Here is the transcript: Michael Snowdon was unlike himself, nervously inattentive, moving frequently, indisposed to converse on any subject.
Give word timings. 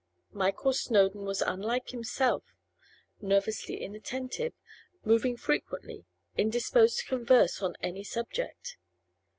Michael 0.31 0.73
Snowdon 0.73 1.25
was 1.25 1.43
unlike 1.43 1.89
himself, 1.89 2.43
nervously 3.21 3.79
inattentive, 3.79 4.51
moving 5.05 5.37
frequently, 5.37 6.05
indisposed 6.35 6.97
to 7.01 7.05
converse 7.05 7.61
on 7.61 7.75
any 7.83 8.03
subject. 8.03 8.77